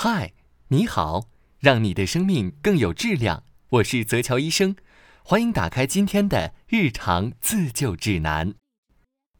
[0.00, 0.32] 嗨，
[0.68, 1.28] 你好，
[1.58, 3.42] 让你的生命更有质量。
[3.70, 4.76] 我是泽乔医生，
[5.24, 8.54] 欢迎打开今天的日常自救指南。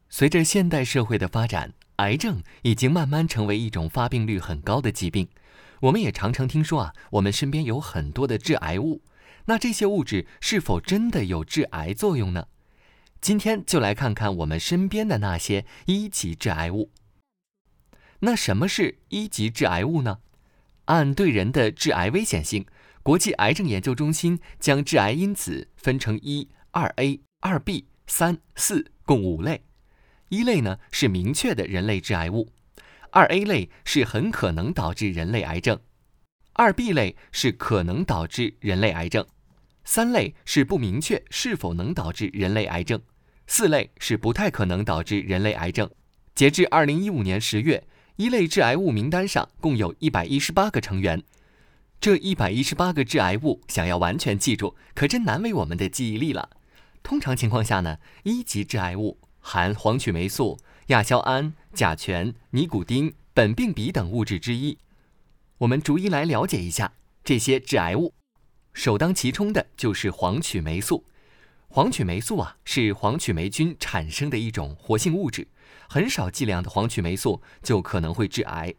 [0.09, 5.29] 随着现代社会的发展，癌症已经慢慢成为一种发病率很高的疾病。
[5.79, 9.01] 我们也常常听说啊，我们身边有很多的致癌物。
[9.45, 12.47] 那这些物质是否真的有致癌作用呢？
[13.21, 16.91] 今天就来看看我们身边的那些一级致癌物。
[18.19, 20.19] 那什么是一级致癌物呢？
[20.89, 22.65] 按对人的致癌危险性，
[23.03, 29.61] 国际癌症研究中心将致癌因子分成一、二 A、二 B、三、四共五类。
[30.29, 32.51] 一类呢是明确的人类致癌物，
[33.11, 35.79] 二 A 类是很可能导致人类癌症，
[36.53, 39.23] 二 B 类是可能导致人类癌症。
[39.83, 42.99] 三类是不明确是否能导致人类癌症，
[43.45, 45.87] 四类是不太可能导致人类癌症。
[46.33, 47.83] 截至二零一五年十月，
[48.19, 51.23] 一类致癌物名单上共有一百一十八个成员。
[52.01, 56.49] 这一百一十八个致癌物，想要完全记住，可真难为我们的记忆力了。
[57.01, 64.77] 通常情况下呢，一级致癌物含黄曲霉素、亚硝胺、甲醛、尼古丁、苯并芘等物质之一。
[65.59, 66.91] 我们逐一来了解一下
[67.23, 68.13] 这些致癌物。
[68.73, 71.05] 首当其冲的就是黄曲霉素。
[71.69, 75.47] 黄曲霉素啊，是黄曲霉菌产生的一种活性物质，
[75.89, 78.73] 很少剂量的黄曲霉素就可能会致癌。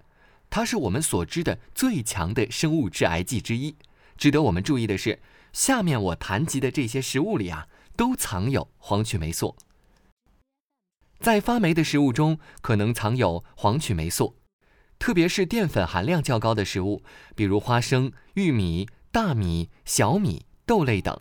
[0.49, 3.77] 它是我们所知的最强的生物致癌剂之一。
[4.17, 5.21] 值得我们注意的是，
[5.53, 9.57] 下面我谈及的这些食物里啊，都藏有黄曲霉素。
[11.19, 14.37] 在发霉的食物中可能藏有黄曲霉素，
[14.99, 17.03] 特别是淀粉含量较高的食物，
[17.35, 18.89] 比如花生、玉米。
[19.13, 21.21] 大米、小米、豆类等，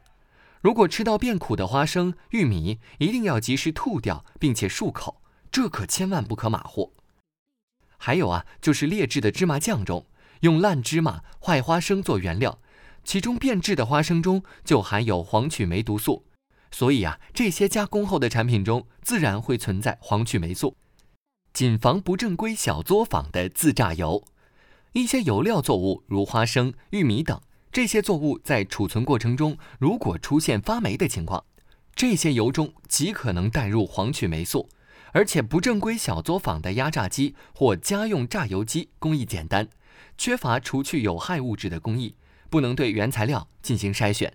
[0.61, 5.18] 如果吃到变苦的花生、玉米，一定要及时吐掉，并且漱口，
[5.51, 6.93] 这可千万不可马虎。
[7.97, 10.05] 还有啊，就是劣质的芝麻酱中，
[10.41, 12.59] 用烂芝麻、坏花生做原料，
[13.03, 16.25] 其中变质的花生中就含有黄曲霉毒素，
[16.71, 20.77] 所以啊，这些加工后的产品中自然会存在黄曲霉素。
[21.51, 24.23] 谨防不正规小作坊的自榨油，
[24.93, 27.41] 一些油料作物如花生、玉米等。
[27.71, 31.43] 这些作物在储存过程中，如果出现发霉的情况，
[31.93, 34.69] 这些油中极可能带入黄曲霉素。
[35.11, 39.67] 而且不正规小作坊的压榨机或家用榨油机工艺简单，
[40.17, 42.15] 缺乏除去有害物质的工艺，
[42.49, 44.33] 不能对原材料进行筛选。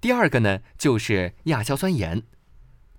[0.00, 2.22] 第二个呢，就是亚硝酸盐。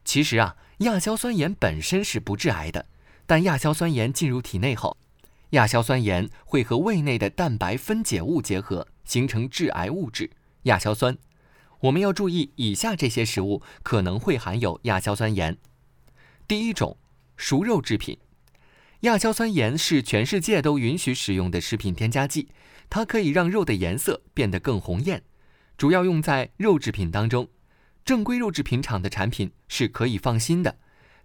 [0.06, 2.86] 其实啊，亚硝酸盐本身是不致癌的，
[3.26, 4.98] 但亚硝酸盐进入体内后。
[5.52, 10.32] 亚硝酸盐会和胃内的蛋白分解物结合，形成致癌物质
[10.64, 11.18] 亚硝酸。
[11.82, 15.58] 我们要注意以下这些食物可能会含有亚硝酸盐。
[16.48, 16.98] 第一种，
[17.38, 18.18] 熟肉制品。
[19.02, 22.50] 亚硝酸盐是全世界都允许使用的食品添加剂，
[22.90, 25.24] 它可以让肉的颜色变得更红艳，
[25.78, 27.48] 主要用在肉制品当中。
[28.06, 30.78] 正规肉制品厂的产品是可以放心的，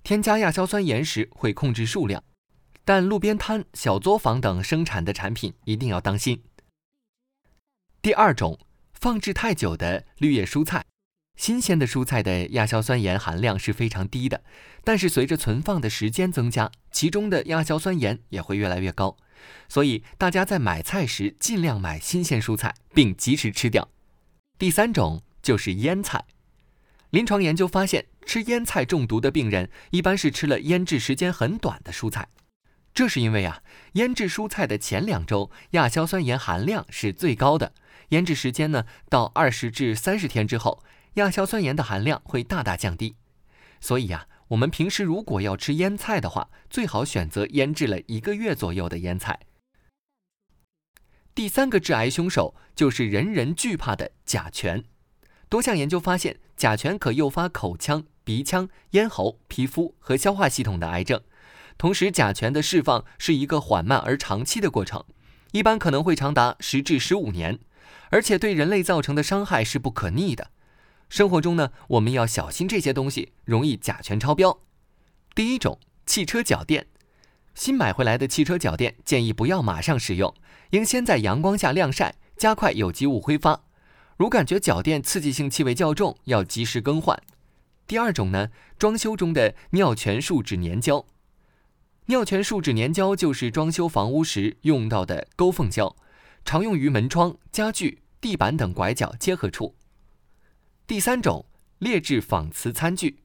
[0.04, 2.22] 添加亚硝酸盐时会控制数量。
[2.84, 6.42] 但路边摊、小作坊等生产的产品一定要当心。
[8.00, 8.58] 第二种，
[8.94, 10.84] 放置太久的绿叶蔬菜，
[11.38, 14.42] 新鲜的蔬菜的亚硝酸盐含量是非常低的，
[14.82, 19.16] 但是随着存放的时间增加，其中的亚硝酸盐也会越来越高。
[19.68, 23.88] 所以大家在买菜时尽量买新鲜蔬菜，并及时吃掉。
[24.58, 26.24] 第三种就是腌菜，
[27.10, 32.28] 临床研究发现，吃腌菜中毒的病人一般是吃了腌制时间很短的蔬菜。
[32.92, 33.62] 这是因为啊，
[33.92, 37.72] 腌制蔬菜的前两周亚硝酸盐含量是最高的，
[38.08, 40.82] 腌制时间呢到二十至三十天之后，
[41.14, 43.16] 亚硝酸盐的含量会大大降低。
[43.80, 49.40] 所以呀，我们平时如果要吃腌菜的话，最好选择腌制了一个月左右的腌菜。
[51.34, 54.82] 第三个致癌凶手就是人人惧怕的甲醛。
[55.48, 61.22] 多项研究发现，甲醛可诱发口腔、鼻腔、咽喉、皮肤和消化系统的癌症。
[61.78, 65.04] 同时，甲醛的释放是一个缓慢而长期的过程，
[65.52, 67.60] 一般可能会长达十至十五年，
[68.10, 70.50] 而且对人类造成的伤害是不可逆的。
[71.08, 74.60] 生活中呢，我们要小心这些东西容易甲醛超标。
[75.34, 76.86] 第一种，汽车脚垫，
[77.54, 80.34] 新买回来的汽车脚垫建议不要马上使用，
[80.70, 83.62] 应先在阳光下晾晒，加快有机物挥发。
[84.16, 87.18] 如感觉脚垫刺激性气味较重，要及时更换。
[87.86, 91.06] 第二种呢，装修中的尿醛树脂粘胶。
[92.06, 95.96] 尿醛树脂粘胶就是装修房屋时用到的勾缝胶，
[96.44, 99.74] 常用于门窗、家具、地板等拐角结合处。
[100.88, 101.44] 第三种，
[101.80, 103.18] 劣质仿瓷餐具。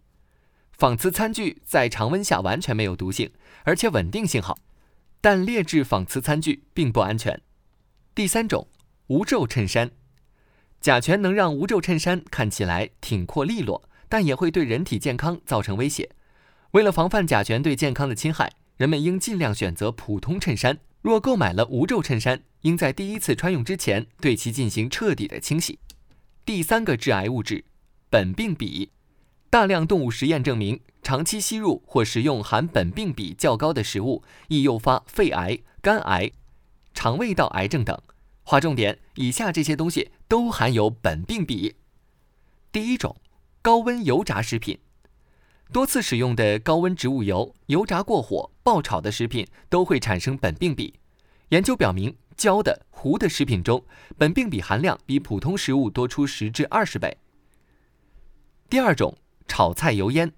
[0.73, 3.31] 仿瓷餐具在常温下完全没有毒性，
[3.63, 4.59] 而且稳定性好。
[5.21, 7.41] 但劣质仿瓷餐具并不安全。
[8.13, 8.67] 第三种，
[9.07, 9.91] 无皱衬衫，
[10.81, 16.09] 甲醛能让无皱衬衫看起来挺阔利落，但也会对人体健康造成威胁。
[16.71, 20.77] 为了防范甲醛对健康的侵害，人们应尽量选择普通衬衫。
[21.01, 25.79] 若购买了无皱衬衫，应在第一次穿用之前对其进行彻底的清洗。
[26.45, 27.63] 第三个致癌物质，
[28.11, 28.89] 苯并芘。
[29.49, 36.29] 大量动物实验证明，长期吸入或食用含苯并芘较高的食物，易诱发肺癌、肝癌、
[36.93, 37.97] 肠胃道癌症等。
[38.41, 41.75] 划重点：以下这些东西都含有苯并芘。
[42.73, 43.15] 第一种，
[43.61, 44.77] 高温油炸食品。
[45.71, 50.93] 多次使用的高温植物油、油炸过火、爆炒的食品都会产生苯并芘。
[51.49, 53.83] 研究表明，焦的、糊的食品中，
[54.19, 57.17] 苯并芘含量比普通食物多出十至二十倍。
[58.69, 60.31] 第二种，炒菜油烟。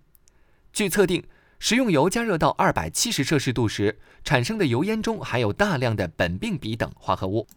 [0.73, 1.23] 据测定，
[1.59, 7.47] 食用油加热到二百七十摄氏度时，产生的油烟中含有大量的苯并芘等化合物。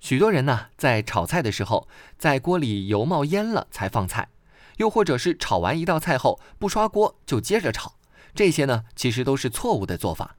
[0.00, 1.86] 许多人呢，在炒菜的时候，
[2.18, 4.28] 在锅里油冒烟了才放菜。
[4.78, 7.94] 又或者是炒完一道菜后不刷锅就接着炒，
[8.34, 10.36] 这些呢其实都是错误的做法。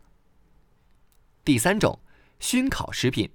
[1.45, 1.99] 第三种，
[2.39, 3.29] 熏烤食品，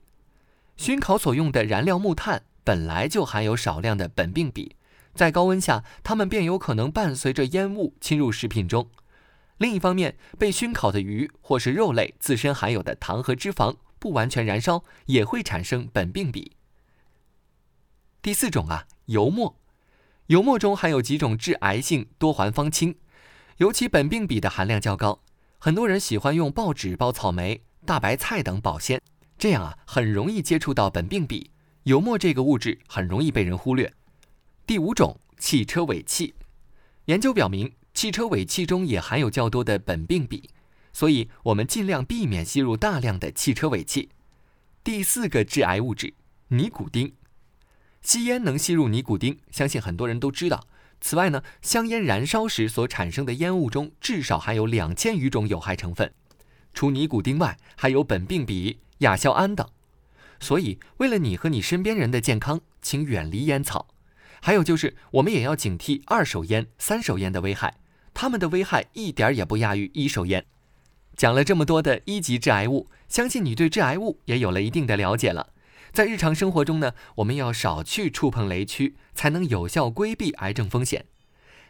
[0.79, 4.71] 熏烤所用的燃料木炭本来就含有少量的苯并芘，
[5.13, 8.89] 在高温下，它们便有可能伴随着烟雾侵入食品中。
[9.57, 16.53] 另一方面，被熏烤的鱼或是肉类自身含有的糖和脂肪不完全燃烧，也会产生苯并芘。
[18.23, 19.59] 第四种啊，油墨。
[20.27, 22.95] 油墨中含有几种致癌性多环芳烃，
[23.57, 25.23] 尤其苯并芘的含量较高。
[25.59, 29.01] 很多人喜欢用报纸包草莓、大白菜等保鲜，
[29.39, 31.51] 这样啊很容易接触到苯并芘。
[31.85, 33.93] 油墨这个物质很容易被人忽略。
[34.67, 36.35] 第五种，汽车尾气。
[37.07, 40.43] 研究表明，汽车尾气中也含有较多的苯并芘，
[40.93, 44.11] 所以我们尽量避免吸入大量的汽车尾气。
[44.85, 46.13] 第四个致癌物质，
[46.49, 47.15] 尼古丁。
[48.03, 50.67] 吸烟能吸入尼古丁，相信很多人都知道。
[51.01, 56.13] 此外呢，香烟燃烧时所产生的烟雾中至少含有两千余种有害成分，
[56.75, 59.69] 除尼古丁外，还有苯并芘、亚硝胺等。
[60.41, 63.89] 所以，为了你和你身边人的健康，请远离烟草。
[64.41, 67.75] 还有就是，我们也要警惕二手烟、三手烟的危害，
[68.15, 70.47] 它们的危害一点也不亚于一手烟。
[71.17, 75.49] 讲了这么多的一级致癌物，相信你对致癌物也有了一定的了解了。
[75.91, 81.07] 在日常生活中呢，我们要少去触碰雷区，才能有效规避癌症风险。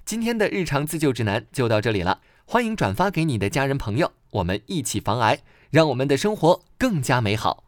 [0.05, 5.39] 今天的日常自救指南就到这里了，欢迎转发给你的家人朋友，我们一起防癌，
[5.71, 7.65] 让我们的生活更加美好。